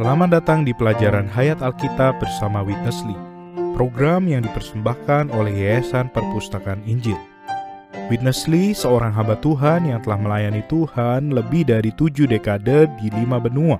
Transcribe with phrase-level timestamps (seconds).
[0.00, 3.12] Selamat datang di pelajaran Hayat Alkitab bersama Witnessly,
[3.76, 7.20] program yang dipersembahkan oleh Yayasan Perpustakaan Injil.
[8.08, 13.76] Witnessly seorang hamba Tuhan yang telah melayani Tuhan lebih dari tujuh dekade di lima benua.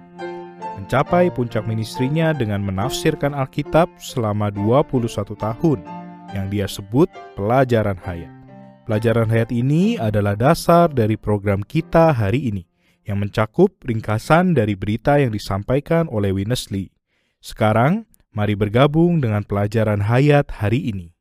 [0.76, 5.80] Mencapai puncak ministrinya dengan menafsirkan Alkitab selama 21 tahun,
[6.36, 8.28] yang dia sebut pelajaran hayat.
[8.84, 12.69] Pelajaran hayat ini adalah dasar dari program kita hari ini
[13.04, 16.92] yang mencakup ringkasan dari berita yang disampaikan oleh Winnesley.
[17.40, 21.16] Sekarang, mari bergabung dengan pelajaran hayat hari ini.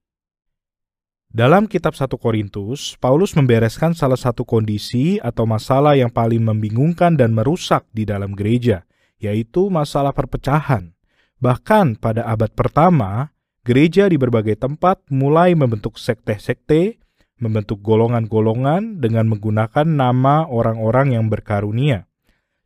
[1.30, 7.38] Dalam kitab 1 Korintus, Paulus membereskan salah satu kondisi atau masalah yang paling membingungkan dan
[7.38, 8.82] merusak di dalam gereja,
[9.22, 10.98] yaitu masalah perpecahan.
[11.38, 13.30] Bahkan pada abad pertama,
[13.62, 16.98] gereja di berbagai tempat mulai membentuk sekte-sekte
[17.40, 22.06] membentuk golongan-golongan dengan menggunakan nama orang-orang yang berkarunia.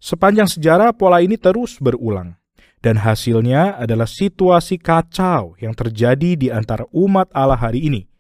[0.04, 2.36] Sepanjang sejarah, pola ini terus berulang,
[2.84, 8.12] dan hasilnya adalah situasi kacau yang terjadi di antara umat Allah hari ini.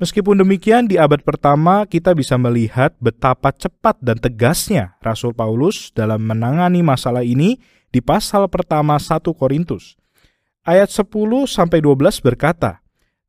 [0.00, 6.24] Meskipun demikian, di abad pertama kita bisa melihat betapa cepat dan tegasnya Rasul Paulus dalam
[6.24, 7.60] menangani masalah ini
[7.92, 10.00] di pasal pertama 1 Korintus.
[10.64, 11.08] Ayat 10
[11.48, 12.80] sampai 12 berkata,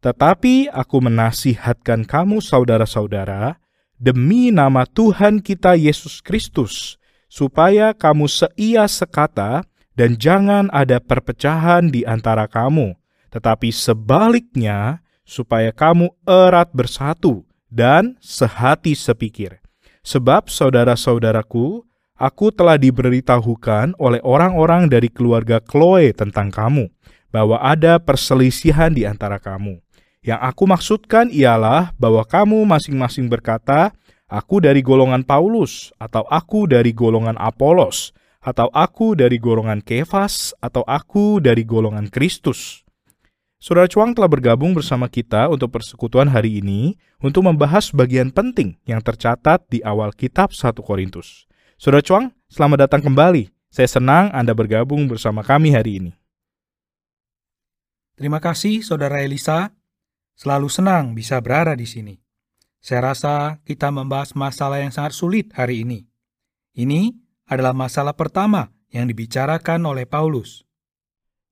[0.01, 3.61] tetapi aku menasihatkan kamu saudara-saudara
[4.01, 6.97] demi nama Tuhan kita Yesus Kristus
[7.29, 9.61] supaya kamu seia sekata
[9.93, 12.97] dan jangan ada perpecahan di antara kamu,
[13.29, 19.61] tetapi sebaliknya supaya kamu erat bersatu dan sehati sepikir.
[20.01, 21.85] Sebab saudara-saudaraku,
[22.17, 26.89] aku telah diberitahukan oleh orang-orang dari keluarga Chloe tentang kamu,
[27.29, 29.79] bahwa ada perselisihan di antara kamu.
[30.21, 33.89] Yang aku maksudkan ialah bahwa kamu masing-masing berkata,
[34.29, 40.85] "Aku dari golongan Paulus," atau "Aku dari golongan Apolos," atau "Aku dari golongan Kefas," atau
[40.85, 42.85] "Aku dari golongan Kristus."
[43.57, 49.01] Saudara Cuang telah bergabung bersama kita untuk persekutuan hari ini untuk membahas bagian penting yang
[49.01, 51.49] tercatat di awal kitab 1 Korintus.
[51.81, 53.49] Saudara Cuang, selamat datang kembali.
[53.73, 56.11] Saya senang Anda bergabung bersama kami hari ini.
[58.17, 59.73] Terima kasih Saudara Elisa
[60.41, 62.17] Selalu senang bisa berada di sini.
[62.81, 66.09] Saya rasa kita membahas masalah yang sangat sulit hari ini.
[66.73, 67.13] Ini
[67.45, 70.65] adalah masalah pertama yang dibicarakan oleh Paulus.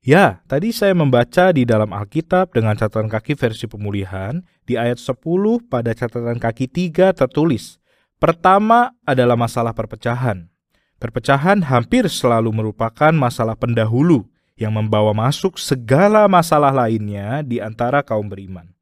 [0.02, 5.22] Ya, tadi saya membaca di dalam Alkitab dengan catatan kaki versi pemulihan, di ayat 10
[5.70, 7.78] pada catatan kaki 3 tertulis,
[8.18, 10.50] Pertama adalah masalah perpecahan.
[10.98, 14.26] Perpecahan hampir selalu merupakan masalah pendahulu
[14.58, 18.78] yang membawa masuk segala masalah lainnya di antara kaum beriman.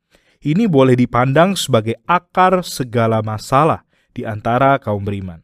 [0.47, 3.83] Ini boleh dipandang sebagai akar segala masalah
[4.15, 5.43] di antara kaum beriman.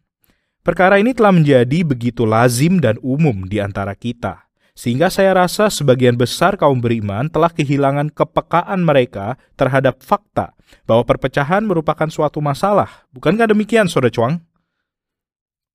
[0.64, 6.16] Perkara ini telah menjadi begitu lazim dan umum di antara kita, sehingga saya rasa sebagian
[6.16, 10.56] besar kaum beriman telah kehilangan kepekaan mereka terhadap fakta
[10.88, 13.04] bahwa perpecahan merupakan suatu masalah.
[13.12, 14.40] Bukankah demikian, Saudara Chuang?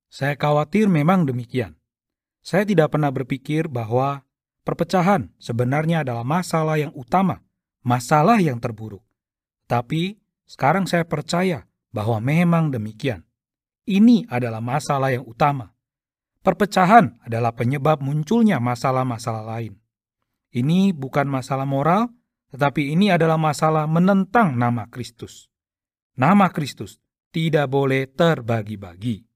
[0.09, 1.77] Saya khawatir memang demikian.
[2.41, 4.25] Saya tidak pernah berpikir bahwa
[4.65, 7.45] perpecahan sebenarnya adalah masalah yang utama,
[7.85, 9.05] masalah yang terburuk.
[9.69, 10.17] Tapi
[10.49, 13.29] sekarang saya percaya bahwa memang demikian.
[13.85, 15.77] Ini adalah masalah yang utama.
[16.41, 19.77] Perpecahan adalah penyebab munculnya masalah-masalah lain.
[20.49, 22.09] Ini bukan masalah moral,
[22.49, 25.53] tetapi ini adalah masalah menentang nama Kristus.
[26.17, 26.97] Nama Kristus
[27.29, 29.29] tidak boleh terbagi-bagi.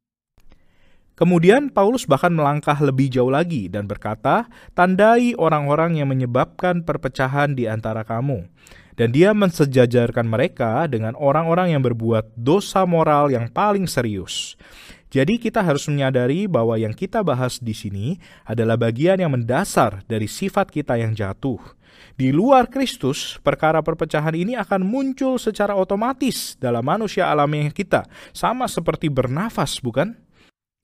[1.12, 7.68] Kemudian Paulus bahkan melangkah lebih jauh lagi dan berkata, "Tandai orang-orang yang menyebabkan perpecahan di
[7.68, 8.48] antara kamu."
[8.96, 14.56] Dan dia mensejajarkan mereka dengan orang-orang yang berbuat dosa moral yang paling serius.
[15.12, 18.16] Jadi kita harus menyadari bahwa yang kita bahas di sini
[18.48, 21.60] adalah bagian yang mendasar dari sifat kita yang jatuh.
[22.16, 28.64] Di luar Kristus, perkara perpecahan ini akan muncul secara otomatis dalam manusia alami kita, sama
[28.64, 30.16] seperti bernafas, bukan?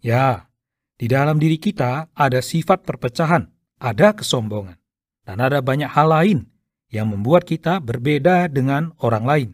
[0.05, 0.53] Ya,
[1.01, 3.49] di dalam diri kita ada sifat perpecahan,
[3.81, 4.77] ada kesombongan,
[5.25, 6.39] dan ada banyak hal lain
[6.89, 9.51] yang membuat kita berbeda dengan orang lain.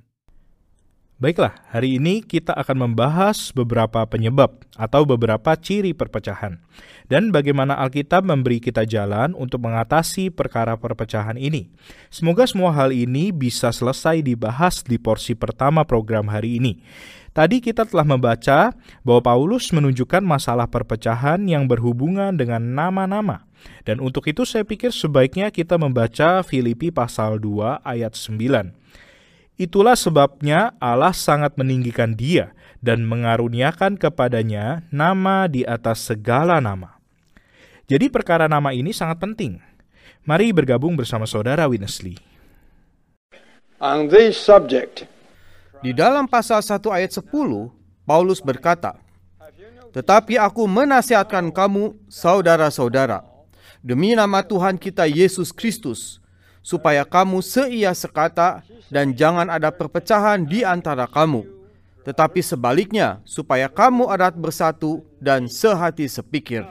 [1.14, 6.58] Baiklah, hari ini kita akan membahas beberapa penyebab atau beberapa ciri perpecahan
[7.06, 11.70] dan bagaimana Alkitab memberi kita jalan untuk mengatasi perkara perpecahan ini.
[12.10, 16.82] Semoga semua hal ini bisa selesai dibahas di porsi pertama program hari ini.
[17.34, 18.70] Tadi kita telah membaca
[19.02, 23.42] bahwa Paulus menunjukkan masalah perpecahan yang berhubungan dengan nama-nama.
[23.82, 29.58] Dan untuk itu saya pikir sebaiknya kita membaca Filipi pasal 2 ayat 9.
[29.58, 37.02] Itulah sebabnya Allah sangat meninggikan dia dan mengaruniakan kepadanya nama di atas segala nama.
[37.90, 39.58] Jadi perkara nama ini sangat penting.
[40.22, 42.14] Mari bergabung bersama saudara Winnesley.
[43.82, 45.10] On this subject,
[45.82, 47.26] Di dalam pasal 1 ayat 10,
[48.04, 48.94] Paulus berkata,
[49.90, 53.24] Tetapi aku menasihatkan kamu, saudara-saudara,
[53.80, 56.22] demi nama Tuhan kita Yesus Kristus,
[56.60, 58.62] supaya kamu seia sekata
[58.92, 61.46] dan jangan ada perpecahan di antara kamu.
[62.04, 66.68] Tetapi sebaliknya, supaya kamu erat bersatu dan sehati sepikir.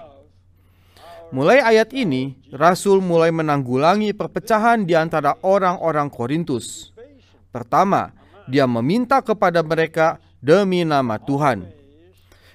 [1.34, 6.94] Mulai ayat ini, Rasul mulai menanggulangi perpecahan di antara orang-orang Korintus.
[7.50, 8.14] Pertama,
[8.48, 11.68] dia meminta kepada mereka demi nama Tuhan.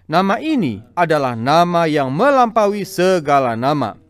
[0.08, 4.00] Nama ini adalah nama yang melampaui segala nama.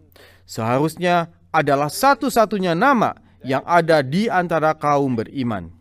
[0.47, 5.75] Seharusnya adalah satu-satunya nama yang ada di antara kaum beriman.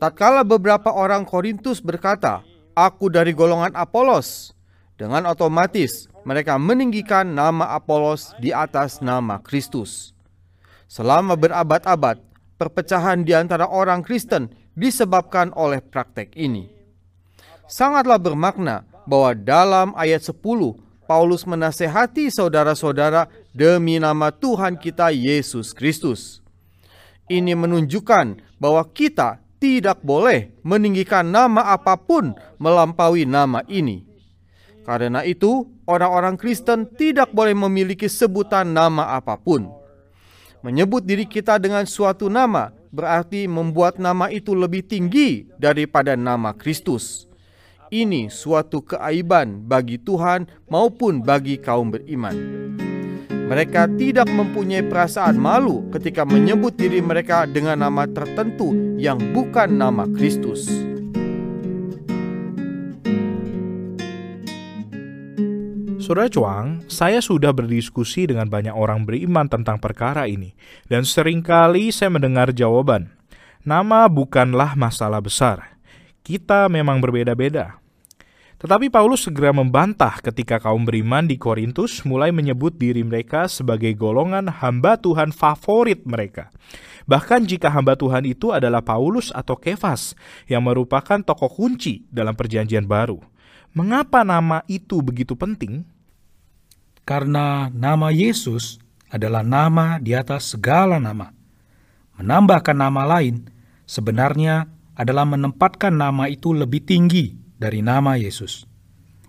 [0.00, 2.40] Tatkala beberapa orang Korintus berkata,
[2.72, 4.56] "Aku dari golongan Apolos,"
[4.96, 10.16] dengan otomatis mereka meninggikan nama Apolos di atas nama Kristus.
[10.88, 12.16] Selama berabad-abad,
[12.60, 16.68] perpecahan di antara orang Kristen disebabkan oleh praktek ini.
[17.64, 20.36] Sangatlah bermakna bahwa dalam ayat 10
[21.08, 26.44] Paulus menasehati saudara-saudara demi nama Tuhan kita Yesus Kristus.
[27.26, 34.06] Ini menunjukkan bahwa kita tidak boleh meninggikan nama apa pun melampaui nama ini.
[34.86, 39.79] Karena itu, orang-orang Kristen tidak boleh memiliki sebutan nama apa pun.
[40.60, 47.24] Menyebut diri kita dengan suatu nama berarti membuat nama itu lebih tinggi daripada nama Kristus.
[47.88, 52.36] Ini suatu keaiban bagi Tuhan maupun bagi kaum beriman.
[53.50, 58.70] Mereka tidak mempunyai perasaan malu ketika menyebut diri mereka dengan nama tertentu
[59.00, 60.89] yang bukan nama Kristus.
[66.10, 70.58] Saudara Cuang, saya sudah berdiskusi dengan banyak orang beriman tentang perkara ini,
[70.90, 73.14] dan sering kali saya mendengar jawaban,
[73.62, 75.78] nama bukanlah masalah besar.
[76.26, 77.78] Kita memang berbeda-beda.
[78.58, 84.50] Tetapi Paulus segera membantah ketika kaum beriman di Korintus mulai menyebut diri mereka sebagai golongan
[84.50, 86.50] hamba Tuhan favorit mereka.
[87.06, 90.18] Bahkan jika hamba Tuhan itu adalah Paulus atau Kefas
[90.50, 93.22] yang merupakan tokoh kunci dalam perjanjian baru.
[93.70, 95.99] Mengapa nama itu begitu penting?
[97.04, 98.78] Karena nama Yesus
[99.10, 101.34] adalah nama di atas segala nama.
[102.20, 103.48] Menambahkan nama lain
[103.88, 108.68] sebenarnya adalah menempatkan nama itu lebih tinggi dari nama Yesus.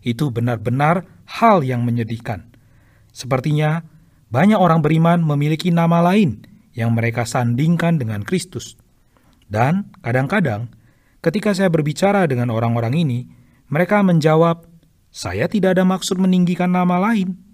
[0.04, 1.08] Itu benar-benar
[1.40, 2.52] hal yang menyedihkan.
[3.12, 3.84] Sepertinya
[4.32, 8.80] banyak orang beriman memiliki nama lain yang mereka sandingkan dengan Kristus.
[9.52, 10.72] Dan kadang-kadang
[11.20, 13.20] ketika saya berbicara dengan orang-orang ini,
[13.68, 14.64] mereka menjawab,
[15.12, 17.51] "Saya tidak ada maksud meninggikan nama lain."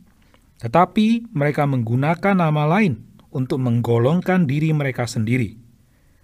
[0.58, 5.54] Tetapi mereka menggunakan nama lain untuk menggolongkan diri mereka sendiri.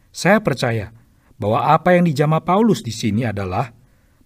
[0.10, 0.90] Saya percaya
[1.38, 3.74] bahwa apa yang dijama Paulus di sini adalah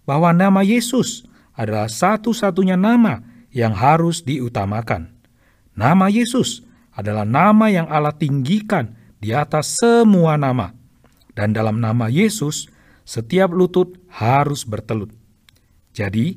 [0.08, 3.20] bahwa nama Yesus adalah satu-satunya nama
[3.52, 5.12] yang harus diutamakan.
[5.76, 6.64] Nama Yesus
[6.96, 10.72] adalah nama yang Allah tinggikan di atas semua nama.
[11.36, 12.66] Dan dalam nama Yesus,
[13.06, 15.14] setiap lutut harus bertelut.
[15.94, 16.34] Jadi,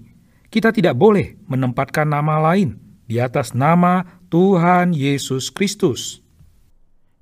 [0.54, 6.24] kita tidak boleh menempatkan nama lain di atas nama Tuhan Yesus Kristus.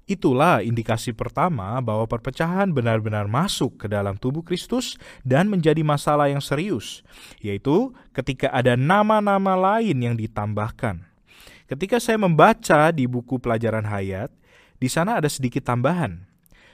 [0.05, 6.45] Itulah indikasi pertama bahwa perpecahan benar-benar masuk ke dalam tubuh Kristus dan menjadi masalah yang
[6.45, 7.01] serius,
[7.41, 11.09] yaitu ketika ada nama-nama lain yang ditambahkan.
[11.65, 14.29] Ketika saya membaca di buku pelajaran hayat,
[14.77, 16.28] di sana ada sedikit tambahan.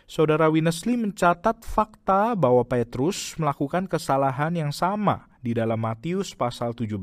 [0.05, 7.01] Saudara Winnesley mencatat fakta bahwa Petrus melakukan kesalahan yang sama di dalam Matius pasal 17.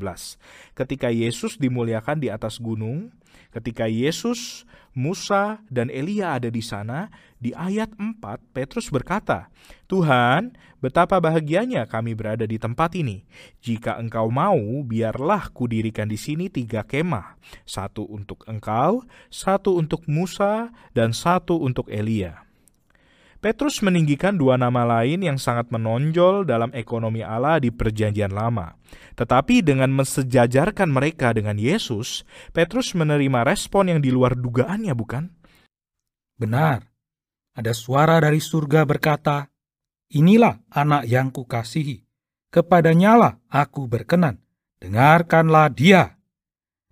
[0.71, 3.11] Ketika Yesus dimuliakan di atas gunung,
[3.51, 4.63] ketika Yesus,
[4.95, 7.11] Musa, dan Elia ada di sana,
[7.43, 8.23] di ayat 4
[8.55, 9.51] Petrus berkata,
[9.91, 13.27] Tuhan, betapa bahagianya kami berada di tempat ini.
[13.59, 17.35] Jika engkau mau, biarlah kudirikan di sini tiga kemah.
[17.67, 22.52] Satu untuk engkau, satu untuk Musa, dan satu untuk Elia.
[23.43, 28.79] Petrus meninggikan dua nama lain yang sangat menonjol dalam ekonomi Allah di Perjanjian Lama.
[29.19, 32.23] Tetapi dengan mensejajarkan mereka dengan Yesus,
[32.55, 35.27] Petrus menerima respon yang di luar dugaannya, bukan?
[36.39, 36.87] Benar.
[37.51, 39.51] Ada suara dari surga berkata,
[40.15, 41.99] Inilah anak yang kukasihi.
[42.47, 44.39] Kepadanyalah aku berkenan.
[44.79, 46.15] Dengarkanlah dia.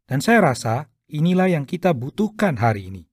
[0.03, 3.07] Dan saya rasa inilah yang kita butuhkan hari ini.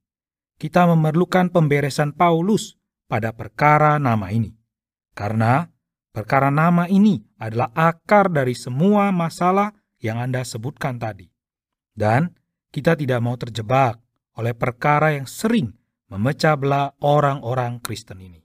[0.59, 2.75] Kita memerlukan pemberesan Paulus
[3.09, 4.55] pada perkara nama ini.
[5.17, 5.67] Karena
[6.15, 11.27] perkara nama ini adalah akar dari semua masalah yang Anda sebutkan tadi.
[11.97, 12.31] Dan
[12.71, 13.99] kita tidak mau terjebak
[14.38, 15.75] oleh perkara yang sering
[16.12, 18.45] memecah belah orang-orang Kristen ini.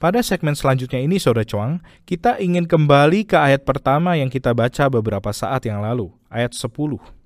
[0.00, 4.88] Pada segmen selanjutnya ini, Saudara Cuang, kita ingin kembali ke ayat pertama yang kita baca
[4.88, 7.19] beberapa saat yang lalu, ayat 10.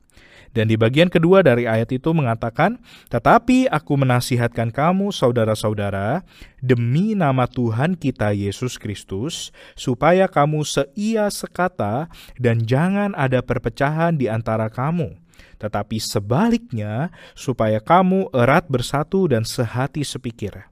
[0.55, 2.79] Dan di bagian kedua dari ayat itu mengatakan,
[3.11, 6.23] Tetapi aku menasihatkan kamu saudara-saudara,
[6.63, 12.07] demi nama Tuhan kita Yesus Kristus, supaya kamu seia sekata
[12.39, 15.19] dan jangan ada perpecahan di antara kamu.
[15.59, 20.71] Tetapi sebaliknya, supaya kamu erat bersatu dan sehati sepikir.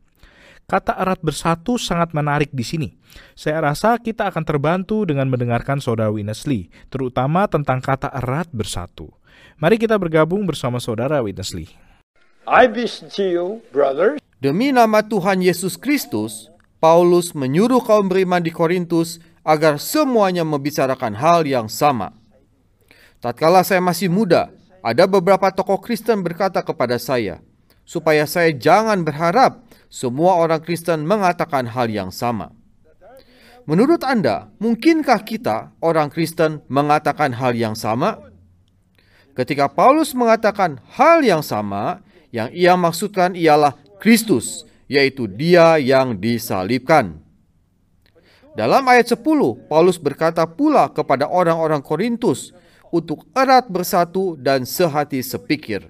[0.63, 2.89] Kata erat bersatu sangat menarik di sini.
[3.35, 9.11] Saya rasa kita akan terbantu dengan mendengarkan saudara Winnesley, terutama tentang kata erat bersatu.
[9.61, 11.73] Mari kita bergabung bersama saudara Witness Lee.
[12.49, 16.51] I beseech you, brothers, Demi nama Tuhan Yesus Kristus,
[16.83, 22.11] Paulus menyuruh kaum beriman di Korintus agar semuanya membicarakan hal yang sama.
[23.23, 24.51] Tatkala saya masih muda,
[24.83, 27.39] ada beberapa tokoh Kristen berkata kepada saya,
[27.87, 32.51] supaya saya jangan berharap semua orang Kristen mengatakan hal yang sama.
[33.63, 38.19] Menurut Anda, mungkinkah kita, orang Kristen, mengatakan hal yang sama?
[39.33, 47.17] Ketika Paulus mengatakan hal yang sama, yang ia maksudkan ialah Kristus, yaitu Dia yang disalibkan.
[48.53, 49.25] Dalam ayat 10,
[49.73, 52.53] Paulus berkata pula kepada orang-orang Korintus
[52.93, 55.89] untuk erat bersatu dan sehati sepikir.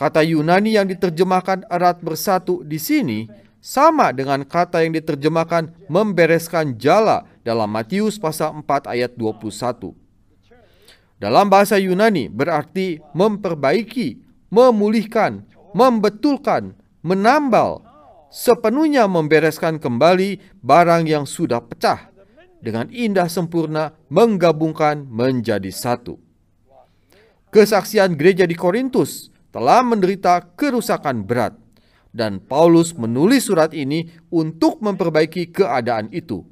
[0.00, 3.28] Kata Yunani yang diterjemahkan erat bersatu di sini
[3.60, 10.03] sama dengan kata yang diterjemahkan membereskan jala dalam Matius pasal 4 ayat 21.
[11.18, 14.18] Dalam bahasa Yunani berarti memperbaiki,
[14.50, 17.82] memulihkan, membetulkan, menambal,
[18.34, 22.10] sepenuhnya membereskan kembali barang yang sudah pecah
[22.58, 26.18] dengan indah sempurna menggabungkan menjadi satu.
[27.54, 31.54] Kesaksian gereja di Korintus telah menderita kerusakan berat
[32.10, 36.42] dan Paulus menulis surat ini untuk memperbaiki keadaan itu.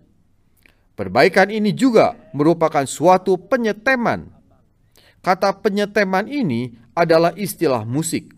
[0.99, 4.42] Perbaikan ini juga merupakan suatu penyeteman.
[5.23, 8.35] Kata penyeteman ini adalah istilah musik.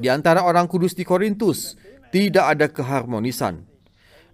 [0.00, 1.76] Di antara orang kudus di Korintus
[2.08, 3.68] tidak ada keharmonisan.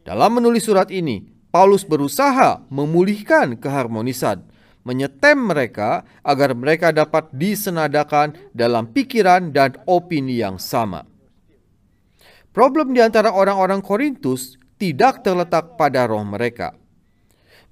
[0.07, 4.47] Dalam menulis surat ini, Paulus berusaha memulihkan keharmonisan,
[4.87, 11.03] menyetem mereka agar mereka dapat disenadakan dalam pikiran dan opini yang sama.
[12.55, 16.79] Problem di antara orang-orang Korintus tidak terletak pada roh mereka.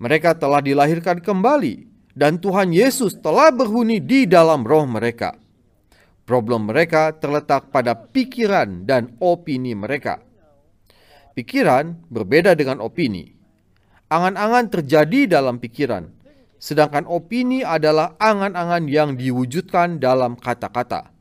[0.02, 5.38] Mereka telah dilahirkan kembali dan Tuhan Yesus telah berhuni di dalam roh mereka.
[6.26, 10.18] Problem mereka terletak pada pikiran dan opini mereka.
[11.38, 13.38] Pikiran berbeda dengan opini.
[14.10, 16.10] Angan-angan terjadi dalam pikiran,
[16.58, 21.14] sedangkan opini adalah angan-angan yang diwujudkan dalam kata-kata.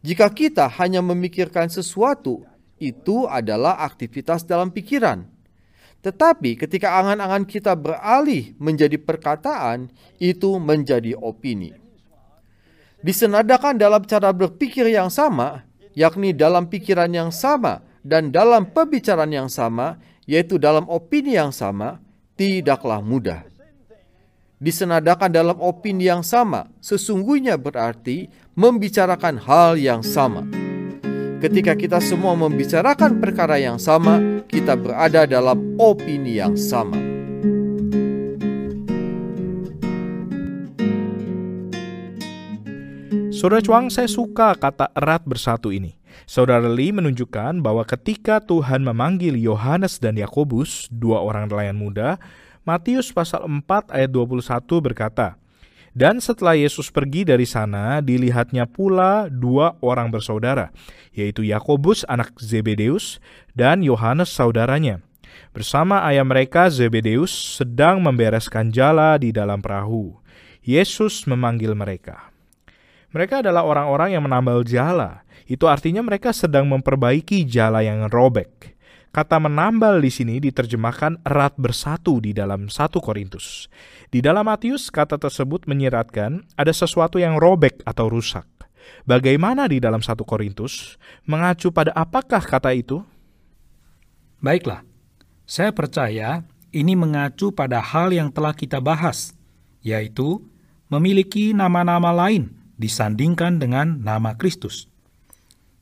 [0.00, 2.42] Jika kita hanya memikirkan sesuatu,
[2.80, 5.28] itu adalah aktivitas dalam pikiran.
[6.02, 9.86] Tetapi ketika angan-angan kita beralih menjadi perkataan,
[10.18, 11.74] itu menjadi opini.
[13.02, 15.62] Disenadakan dalam cara berpikir yang sama,
[15.94, 22.02] yakni dalam pikiran yang sama dan dalam pembicaraan yang sama, yaitu dalam opini yang sama,
[22.34, 23.52] tidaklah mudah
[24.62, 30.46] disenadakan dalam opini yang sama, sesungguhnya berarti membicarakan hal yang sama.
[31.42, 36.94] Ketika kita semua membicarakan perkara yang sama, kita berada dalam opini yang sama.
[43.34, 45.98] Saudara Cuang, saya suka kata erat bersatu ini.
[46.30, 52.22] Saudara Lee menunjukkan bahwa ketika Tuhan memanggil Yohanes dan Yakobus, dua orang nelayan muda,
[52.62, 54.46] Matius pasal 4 ayat 21
[54.78, 55.41] berkata,
[55.92, 60.72] Dan setelah Yesus pergi dari sana, dilihatnya pula dua orang bersaudara,
[61.12, 63.20] yaitu Yakobus anak Zebedeus
[63.52, 65.04] dan Yohanes saudaranya.
[65.52, 70.16] Bersama ayah mereka Zebedeus sedang membereskan jala di dalam perahu.
[70.64, 72.32] Yesus memanggil mereka.
[73.12, 75.28] Mereka adalah orang-orang yang menambal jala.
[75.44, 78.72] Itu artinya mereka sedang memperbaiki jala yang robek.
[79.12, 83.68] Kata menambal di sini diterjemahkan erat bersatu di dalam satu Korintus.
[84.08, 88.48] Di dalam Matius, kata tersebut menyiratkan ada sesuatu yang robek atau rusak.
[89.04, 90.96] Bagaimana di dalam satu Korintus?
[91.28, 93.04] Mengacu pada apakah kata itu?
[94.40, 94.80] Baiklah,
[95.44, 99.36] saya percaya ini mengacu pada hal yang telah kita bahas,
[99.84, 100.40] yaitu
[100.88, 102.48] memiliki nama-nama lain
[102.80, 104.88] disandingkan dengan nama Kristus.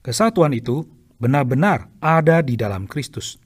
[0.03, 0.83] Kesatuan itu
[1.21, 3.37] benar-benar ada di dalam Kristus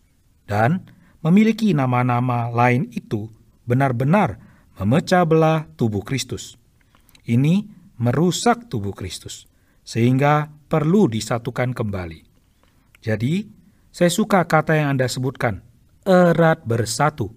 [0.46, 0.86] dan
[1.20, 3.26] memiliki nama-nama lain itu
[3.66, 4.38] benar-benar
[4.78, 6.54] memecah belah tubuh Kristus.
[7.24, 7.64] Ini
[7.98, 9.46] merusak tubuh Kristus,
[9.86, 12.20] sehingga perlu disatukan kembali.
[13.00, 13.46] Jadi,
[13.94, 15.62] saya suka kata yang Anda sebutkan,
[16.04, 17.32] erat bersatu.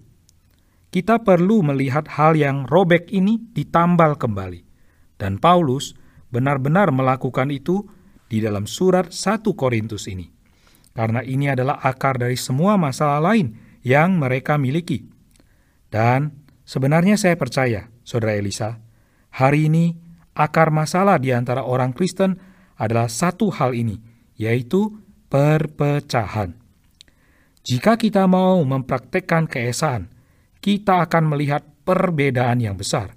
[0.88, 4.64] Kita perlu melihat hal yang robek ini ditambal kembali.
[5.20, 5.92] Dan Paulus
[6.32, 7.84] benar-benar melakukan itu
[8.28, 10.28] di dalam surat 1 Korintus ini.
[10.92, 15.08] Karena ini adalah akar dari semua masalah lain yang mereka miliki.
[15.88, 18.76] Dan sebenarnya saya percaya, Saudara Elisa,
[19.32, 19.96] hari ini
[20.36, 22.36] akar masalah di antara orang Kristen
[22.76, 23.96] adalah satu hal ini,
[24.36, 25.00] yaitu
[25.32, 26.54] perpecahan.
[27.64, 30.08] Jika kita mau mempraktekkan keesaan,
[30.58, 33.12] kita akan melihat perbedaan yang besar.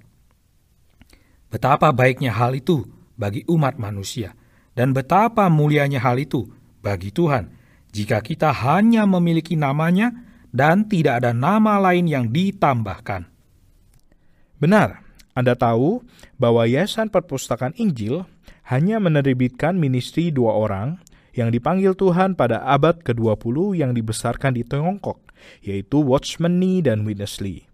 [1.51, 2.87] Betapa baiknya hal itu
[3.19, 4.35] bagi umat manusia,
[4.81, 6.49] dan betapa mulianya hal itu
[6.81, 7.53] bagi Tuhan
[7.93, 10.09] jika kita hanya memiliki namanya
[10.49, 13.29] dan tidak ada nama lain yang ditambahkan.
[14.57, 15.05] Benar,
[15.37, 16.01] Anda tahu
[16.41, 18.25] bahwa Yayasan Perpustakaan Injil
[18.73, 20.97] hanya menerbitkan ministry dua orang
[21.37, 25.21] yang dipanggil Tuhan pada abad ke-20 yang dibesarkan di Tiongkok,
[25.61, 27.70] yaitu Watchman Nee dan Witness Lee.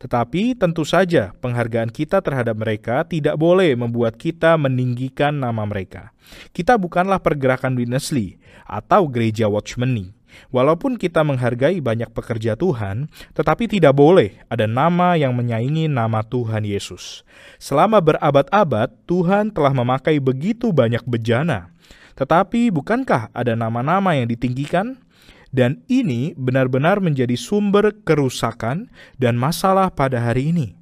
[0.00, 6.16] Tetapi tentu saja penghargaan kita terhadap mereka tidak boleh membuat kita meninggikan nama mereka.
[6.56, 10.10] Kita bukanlah pergerakan Witness Lee atau gereja Watchman Nee.
[10.54, 16.62] Walaupun kita menghargai banyak pekerja Tuhan, tetapi tidak boleh ada nama yang menyaingi nama Tuhan
[16.62, 17.26] Yesus.
[17.58, 21.74] Selama berabad-abad, Tuhan telah memakai begitu banyak bejana.
[22.14, 24.98] Tetapi bukankah ada nama-nama yang ditinggikan?
[25.50, 28.86] Dan ini benar-benar menjadi sumber kerusakan
[29.18, 30.78] dan masalah pada hari ini.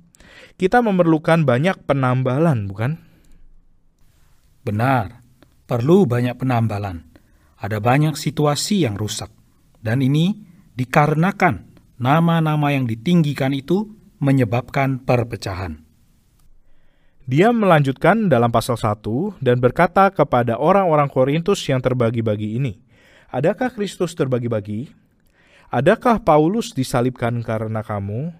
[0.61, 3.01] Kita memerlukan banyak penambalan, bukan?
[4.61, 5.25] Benar,
[5.65, 7.09] perlu banyak penambalan.
[7.57, 9.33] Ada banyak situasi yang rusak.
[9.81, 10.37] Dan ini
[10.77, 11.65] dikarenakan
[11.97, 13.89] nama-nama yang ditinggikan itu
[14.21, 15.81] menyebabkan perpecahan.
[17.29, 22.81] Dia melanjutkan dalam pasal 1 dan berkata kepada orang-orang Korintus yang terbagi-bagi ini,
[23.29, 24.89] Adakah Kristus terbagi-bagi?
[25.69, 28.33] Adakah Paulus disalibkan karena kamu?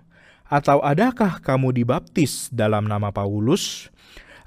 [0.49, 3.93] Atau adakah kamu dibaptis dalam nama Paulus?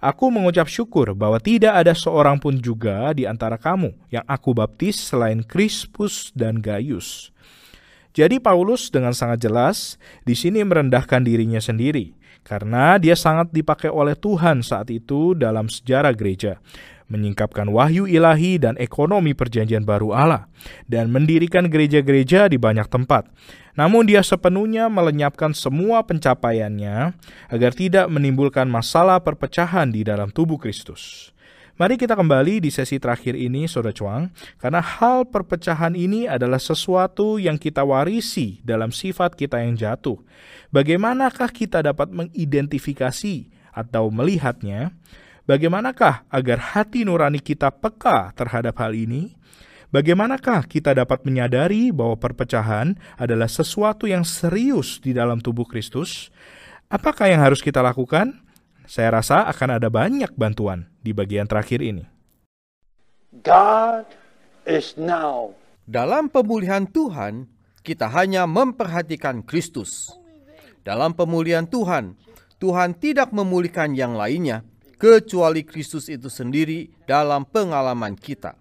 [0.02, 4.98] Aku mengucap syukur bahwa tidak ada seorang pun juga di antara kamu yang aku baptis
[5.14, 7.30] selain Crispus dan Gaius.
[8.18, 14.18] Jadi Paulus dengan sangat jelas di sini merendahkan dirinya sendiri karena dia sangat dipakai oleh
[14.18, 16.58] Tuhan saat itu dalam sejarah gereja
[17.12, 20.48] menyingkapkan wahyu ilahi dan ekonomi perjanjian baru Allah,
[20.88, 23.28] dan mendirikan gereja-gereja di banyak tempat.
[23.76, 27.12] Namun dia sepenuhnya melenyapkan semua pencapaiannya
[27.52, 31.32] agar tidak menimbulkan masalah perpecahan di dalam tubuh Kristus.
[31.80, 34.30] Mari kita kembali di sesi terakhir ini, Saudara Chuang,
[34.62, 40.20] karena hal perpecahan ini adalah sesuatu yang kita warisi dalam sifat kita yang jatuh.
[40.70, 44.94] Bagaimanakah kita dapat mengidentifikasi atau melihatnya?
[45.52, 49.36] Bagaimanakah agar hati nurani kita peka terhadap hal ini?
[49.92, 56.32] Bagaimanakah kita dapat menyadari bahwa perpecahan adalah sesuatu yang serius di dalam tubuh Kristus?
[56.88, 58.32] Apakah yang harus kita lakukan?
[58.88, 62.08] Saya rasa akan ada banyak bantuan di bagian terakhir ini.
[63.44, 64.08] God
[64.64, 65.52] is now
[65.84, 67.52] Dalam pemulihan Tuhan,
[67.84, 70.16] kita hanya memperhatikan Kristus.
[70.88, 72.16] Dalam pemulihan Tuhan,
[72.56, 74.64] Tuhan tidak memulihkan yang lainnya,
[75.02, 78.54] kecuali Kristus itu sendiri dalam pengalaman kita.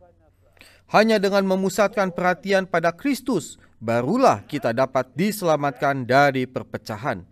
[0.89, 7.29] Hanya dengan memusatkan perhatian pada Kristus, barulah kita dapat diselamatkan dari perpecahan.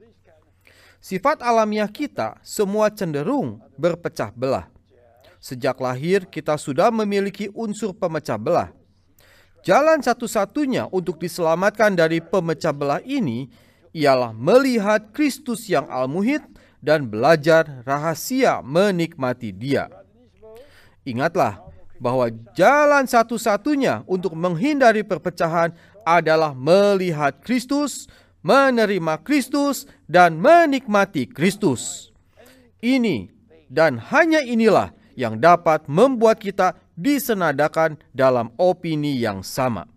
[1.01, 4.69] Sifat alamiah kita semua cenderung berpecah belah.
[5.41, 8.77] Sejak lahir kita sudah memiliki unsur pemecah belah.
[9.65, 13.49] Jalan satu-satunya untuk diselamatkan dari pemecah belah ini
[13.97, 16.45] ialah melihat Kristus yang al-muhid
[16.79, 19.91] dan belajar rahasia menikmati Dia.
[21.03, 21.63] Ingatlah
[21.99, 25.75] bahwa jalan satu-satunya untuk menghindari perpecahan
[26.07, 28.07] adalah melihat Kristus,
[28.41, 32.15] menerima Kristus, dan menikmati Kristus.
[32.79, 33.29] Ini
[33.69, 39.91] dan hanya inilah yang dapat membuat kita disenadakan dalam opini yang sama.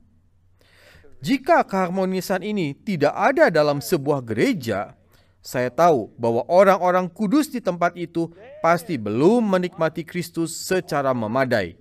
[1.22, 4.98] Jika keharmonisan ini tidak ada dalam sebuah gereja,
[5.42, 8.30] saya tahu bahwa orang-orang kudus di tempat itu
[8.62, 11.74] pasti belum menikmati Kristus secara memadai.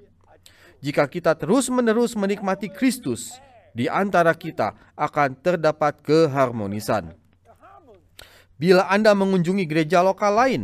[0.80, 3.36] Jika kita terus-menerus menikmati Kristus,
[3.76, 7.12] di antara kita akan terdapat keharmonisan.
[8.56, 10.62] Bila Anda mengunjungi gereja lokal lain,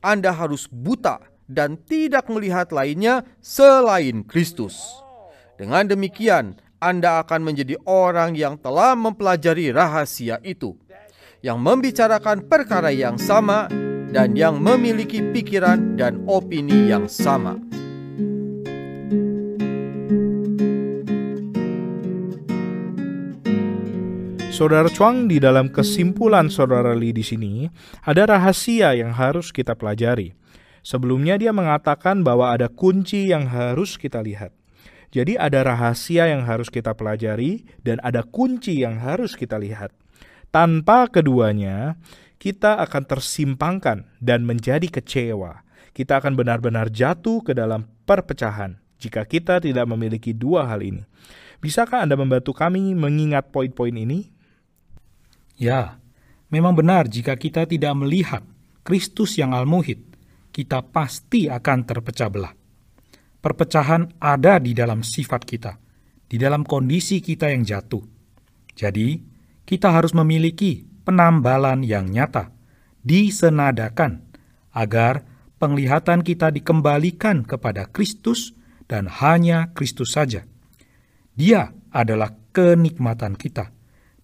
[0.00, 4.80] Anda harus buta dan tidak melihat lainnya selain Kristus.
[5.60, 10.80] Dengan demikian, Anda akan menjadi orang yang telah mempelajari rahasia itu
[11.40, 13.64] yang membicarakan perkara yang sama
[14.12, 17.56] dan yang memiliki pikiran dan opini yang sama.
[24.60, 27.64] Saudara Chuang, di dalam kesimpulan Saudara Li di sini,
[28.04, 30.36] ada rahasia yang harus kita pelajari.
[30.84, 34.52] Sebelumnya dia mengatakan bahwa ada kunci yang harus kita lihat.
[35.16, 39.96] Jadi ada rahasia yang harus kita pelajari dan ada kunci yang harus kita lihat.
[40.50, 41.94] Tanpa keduanya,
[42.42, 45.62] kita akan tersimpangkan dan menjadi kecewa.
[45.94, 51.06] Kita akan benar-benar jatuh ke dalam perpecahan jika kita tidak memiliki dua hal ini.
[51.62, 54.26] Bisakah Anda membantu kami mengingat poin-poin ini?
[55.60, 56.02] Ya,
[56.50, 58.42] memang benar jika kita tidak melihat
[58.82, 60.02] Kristus yang al-muhid,
[60.50, 62.54] kita pasti akan terpecah belah.
[63.38, 65.78] Perpecahan ada di dalam sifat kita,
[66.26, 68.02] di dalam kondisi kita yang jatuh.
[68.72, 69.29] Jadi,
[69.64, 72.52] kita harus memiliki penambalan yang nyata,
[73.02, 74.24] disenadakan,
[74.70, 75.26] agar
[75.58, 78.54] penglihatan kita dikembalikan kepada Kristus
[78.86, 80.46] dan hanya Kristus saja.
[81.34, 83.74] Dia adalah kenikmatan kita.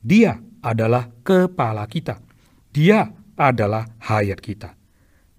[0.02, 2.22] Dia adalah kepala kita.
[2.70, 4.74] Dia adalah hayat kita.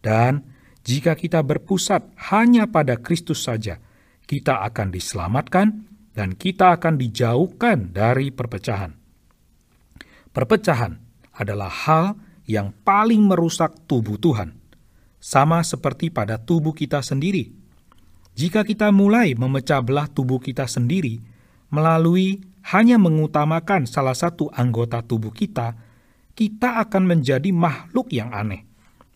[0.01, 0.43] Dan
[0.87, 3.79] jika kita berpusat hanya pada Kristus saja,
[4.27, 5.67] kita akan diselamatkan
[6.17, 8.96] dan kita akan dijauhkan dari perpecahan.
[10.37, 11.01] Perpecahan
[11.33, 12.13] adalah hal
[12.45, 14.53] yang paling merusak tubuh Tuhan,
[15.17, 17.49] sama seperti pada tubuh kita sendiri.
[18.37, 21.17] Jika kita mulai memecah belah tubuh kita sendiri
[21.73, 22.37] melalui
[22.69, 25.73] hanya mengutamakan salah satu anggota tubuh kita,
[26.37, 28.61] kita akan menjadi makhluk yang aneh.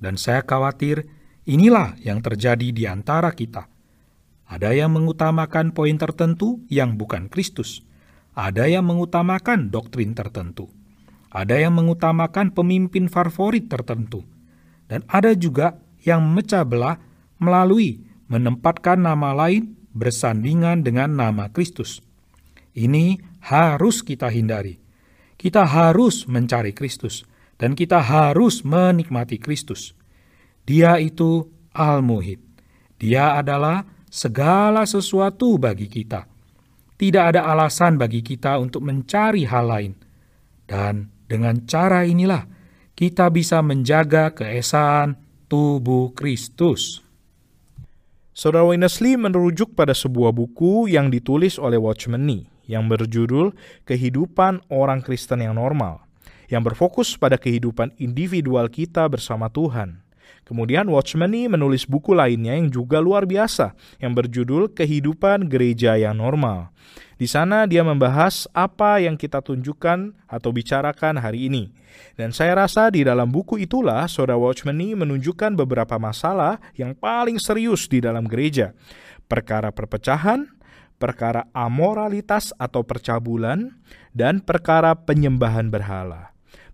[0.02, 1.06] Dan saya khawatir
[1.46, 3.70] inilah yang terjadi di antara kita.
[4.50, 7.86] Ada yang mengutamakan poin tertentu yang bukan Kristus.
[8.34, 10.81] Ada yang mengutamakan doktrin tertentu.
[11.32, 14.28] Ada yang mengutamakan pemimpin favorit tertentu.
[14.92, 17.00] Dan ada juga yang memecah belah
[17.40, 22.04] melalui menempatkan nama lain bersandingan dengan nama Kristus.
[22.76, 24.80] Ini harus kita hindari.
[25.36, 27.28] Kita harus mencari Kristus
[27.60, 29.98] dan kita harus menikmati Kristus.
[30.64, 32.40] Dia itu Al-Muhid.
[33.02, 36.30] Dia adalah segala sesuatu bagi kita.
[36.96, 39.94] Tidak ada alasan bagi kita untuk mencari hal lain.
[40.70, 42.44] Dan dengan cara inilah
[42.92, 45.16] kita bisa menjaga keesaan
[45.48, 47.00] tubuh Kristus.
[48.36, 53.56] Saudara Winnesley merujuk pada sebuah buku yang ditulis oleh Watchman Nee yang berjudul
[53.88, 56.04] Kehidupan Orang Kristen yang Normal,
[56.52, 60.04] yang berfokus pada kehidupan individual kita bersama Tuhan.
[60.42, 63.72] Kemudian Watchman Nee menulis buku lainnya yang juga luar biasa,
[64.04, 66.76] yang berjudul Kehidupan Gereja yang Normal.
[67.22, 71.70] Di sana dia membahas apa yang kita tunjukkan atau bicarakan hari ini.
[72.18, 77.38] Dan saya rasa di dalam buku itulah Saudara Watchman Nee menunjukkan beberapa masalah yang paling
[77.38, 78.74] serius di dalam gereja.
[79.30, 80.50] Perkara perpecahan,
[80.98, 83.70] perkara amoralitas atau percabulan,
[84.18, 86.31] dan perkara penyembahan berhala.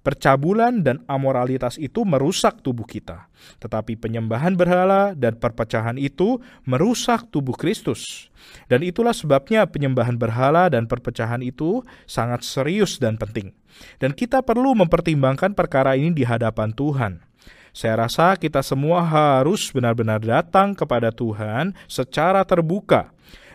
[0.08, 3.28] Percabulan dan amoralitas itu merusak tubuh kita,
[3.60, 8.32] tetapi penyembahan berhala dan perpecahan itu merusak tubuh Kristus.
[8.72, 13.52] Dan itulah sebabnya penyembahan berhala dan perpecahan itu sangat serius dan penting.
[14.00, 17.20] Dan kita perlu mempertimbangkan perkara ini di hadapan Tuhan.
[17.76, 23.12] Saya rasa kita semua harus benar-benar datang kepada Tuhan secara terbuka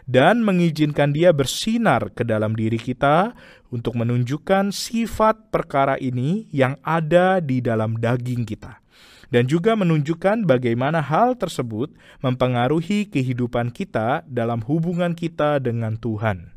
[0.07, 3.35] dan mengizinkan Dia bersinar ke dalam diri kita
[3.73, 8.85] untuk menunjukkan sifat perkara ini yang ada di dalam daging kita,
[9.33, 16.53] dan juga menunjukkan bagaimana hal tersebut mempengaruhi kehidupan kita dalam hubungan kita dengan Tuhan.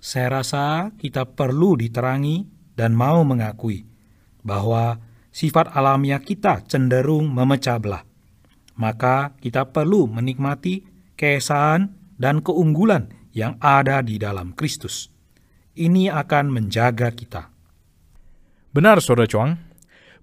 [0.00, 3.84] Saya rasa kita perlu diterangi dan mau mengakui
[4.40, 4.96] bahwa
[5.28, 8.02] sifat alamiah kita cenderung memecah belah.
[8.78, 10.86] Maka kita perlu menikmati
[11.18, 15.10] keesaan, dan keunggulan yang ada di dalam Kristus.
[15.78, 17.54] Ini akan menjaga kita.
[18.74, 19.54] Benar, Saudara Chuang.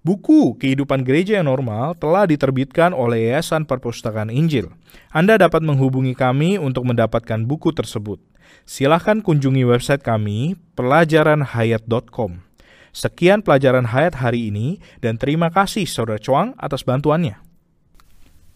[0.04, 4.70] Buku Kehidupan Gereja yang Normal telah diterbitkan oleh Yayasan Perpustakaan Injil.
[5.16, 8.20] Anda dapat menghubungi kami untuk mendapatkan buku tersebut.
[8.68, 12.44] Silahkan kunjungi website kami, pelajaranhayat.com.
[12.94, 17.42] Sekian pelajaran hayat hari ini, dan terima kasih Saudara Chuang atas bantuannya.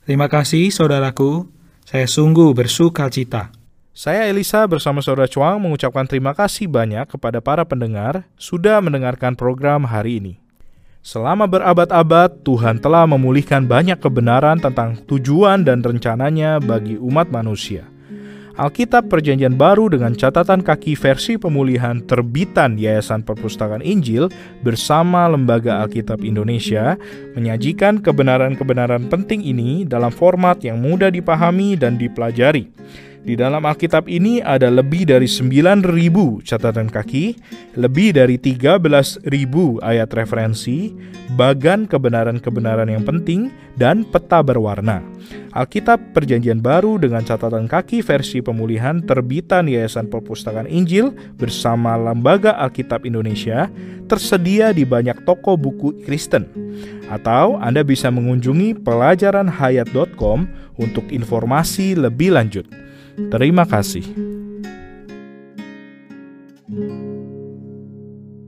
[0.06, 1.50] Terima kasih, saudaraku.
[1.86, 3.54] Saya sungguh bersuka cita.
[4.00, 9.84] Saya Elisa bersama Saudara Chuang mengucapkan terima kasih banyak kepada para pendengar sudah mendengarkan program
[9.84, 10.34] hari ini.
[11.04, 17.92] Selama berabad-abad, Tuhan telah memulihkan banyak kebenaran tentang tujuan dan rencananya bagi umat manusia.
[18.56, 24.32] Alkitab Perjanjian Baru dengan catatan kaki versi pemulihan terbitan Yayasan Perpustakaan Injil
[24.64, 26.96] bersama Lembaga Alkitab Indonesia
[27.36, 32.72] menyajikan kebenaran-kebenaran penting ini dalam format yang mudah dipahami dan dipelajari.
[33.20, 35.84] Di dalam Alkitab ini ada lebih dari 9.000
[36.48, 37.36] catatan kaki,
[37.76, 39.28] lebih dari 13.000
[39.84, 40.96] ayat referensi,
[41.36, 45.04] bagan kebenaran-kebenaran yang penting, dan peta berwarna.
[45.52, 53.04] Alkitab Perjanjian Baru dengan catatan kaki versi pemulihan terbitan Yayasan Perpustakaan Injil bersama Lembaga Alkitab
[53.04, 53.68] Indonesia
[54.10, 56.50] tersedia di banyak toko buku Kristen.
[57.12, 60.40] Atau Anda bisa mengunjungi pelajaranhayat.com
[60.80, 62.89] untuk informasi lebih lanjut.
[63.28, 64.08] Terima kasih.